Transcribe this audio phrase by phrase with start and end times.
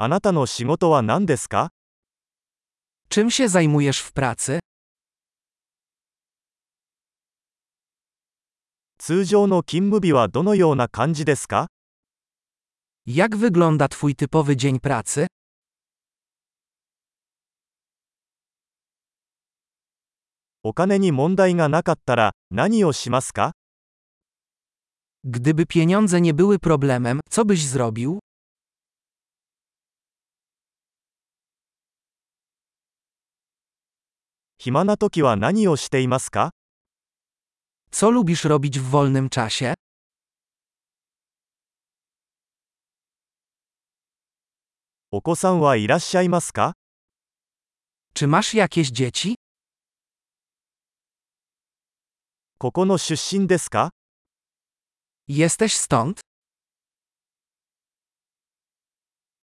[0.00, 1.70] あなたの仕事は何ですか
[3.08, 4.60] Czym się zajmujesz w pracy?
[8.98, 11.66] 通常の勤務日はどのような感じですか
[13.06, 15.26] Jak wygląda Twój typowy dzień pracy?
[20.62, 23.50] お金に問題がなかったら何をしますか
[25.24, 28.18] Gdyby pieniądze nie były problemem, co byś zrobił?
[34.57, 36.51] 暇な時は何をしていますか
[37.91, 39.73] Co lubisz robić w wolnym czasie?
[45.11, 46.73] お子さんはいらっしゃいますか
[48.15, 49.35] Czy masz jakieś dzieci?
[52.57, 53.89] ここの出身ですか
[55.27, 56.19] Jesteś stąd?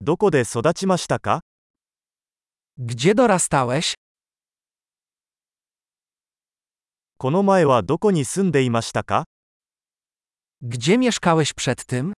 [0.01, 1.41] どこで育ちましたか
[2.79, 3.95] Gdzie dorastałeś?
[7.18, 9.24] この前はどこに住んでいましたか
[10.62, 12.14] Gdzie mieszkałeś przed tym?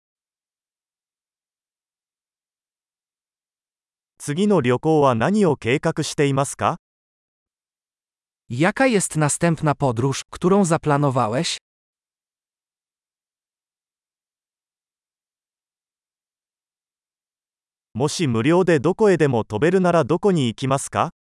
[4.17, 6.77] 次の旅行は何を計画していますか
[8.49, 11.57] Jaka jest następna podróż, którą zaplanowałeś?
[17.93, 21.11] もし無料でどこへでも飛べるならどこに行きますか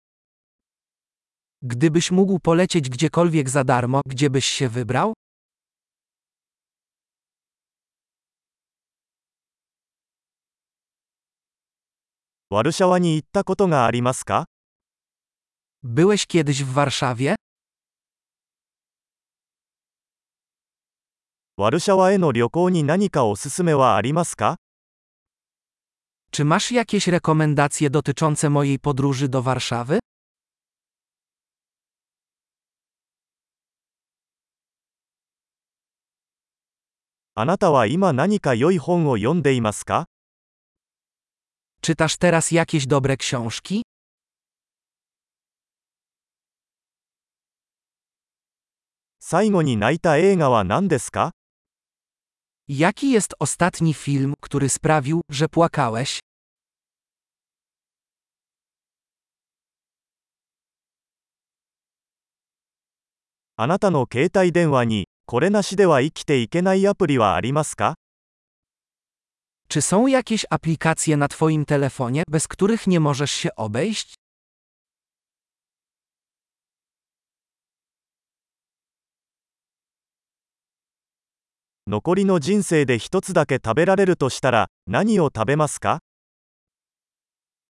[1.61, 5.13] Gdybyś mógł polecieć gdziekolwiek za darmo, gdzie byś się wybrał?
[12.51, 14.45] Warszawa?
[15.83, 17.35] Byłeś kiedyś w Warszawie?
[21.57, 24.55] Warszawa?
[26.31, 29.99] Czy masz jakieś rekomendacje dotyczące mojej podróży do Warszawy?
[37.36, 40.04] あなたは今何か良い本を読んでいますか
[41.82, 43.82] Czytasz teraz jakieś dobre książki?
[49.18, 51.30] 最後に泣いた映画は何ですか
[52.68, 56.20] Jaki jest ostatni film, który sprawił, że płakałeś?
[63.56, 67.94] あなたの携帯電話に、これなしでは生きていけないアプリはありますか
[69.68, 74.14] Czy są jakieś aplikacje na Twoim telefonie, bez których nie możesz się obejść?
[81.88, 85.98] 残りの人生で一つだけ食べられるとしたら、何を食べますか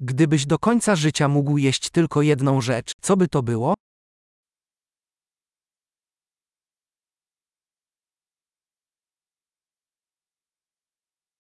[0.00, 3.75] Gdybyś do końca życia mógł jeść tylko jedną rzecz, co by to było?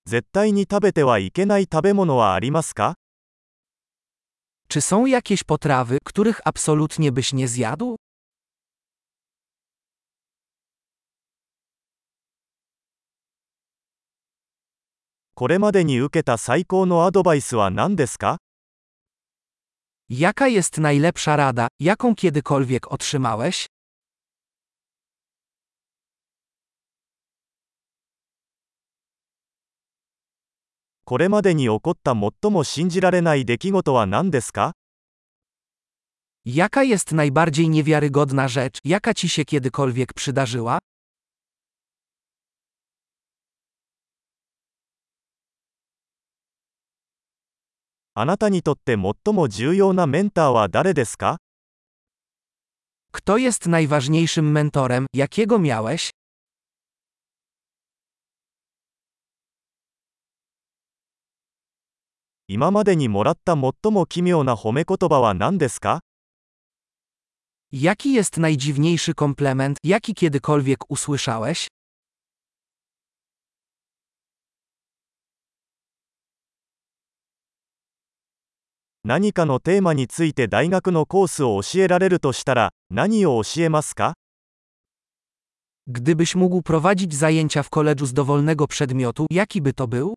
[0.06, 2.94] 絶対に食べてはいけない食べ物はありますか
[4.68, 7.96] Czy są jakieś potrawy, których absolutnie byś nie zjadł?
[15.34, 18.38] これまでに受けた最高のアドバイスは何ですか
[20.10, 23.66] Jaka jest najlepsza rada, jaką kiedykolwiek otrzymałeś?
[31.06, 34.72] これまでに起こった最も信じられない出来事は何ですか
[36.46, 40.78] Jaka jest najbardziej niewiarygodna rzecz, jaka ci się kiedykolwiek przydarzyła?
[48.14, 51.36] あなたにとって最も重要なメンターは誰ですか
[53.12, 56.10] Kto jest najważniejszym mentorem, jakiego miałeś?
[62.49, 65.99] 今までにもらった最も奇妙な褒め言葉は何ですか
[67.73, 71.67] Jaki jest najdziwniejszy komplement, jaki kiedykolwiek usłyszałeś?
[79.03, 84.13] 何かのテーマについて大学のコースを教えられるとしたら、何を教えますか
[85.87, 90.13] Gdybyś mógł prowadzić zajęcia w koledżu z dowolnego przedmiotu, jaki by to był?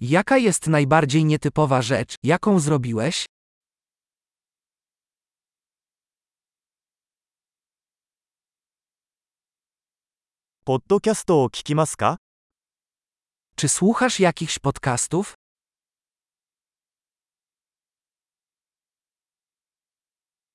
[0.00, 3.26] Jaka jest najbardziej nietypowa rzecz, jaką zrobiłeś?
[10.64, 12.18] ポッドキャストを聞きますか
[13.56, 15.34] Czy słuchasz jakichś podcastów?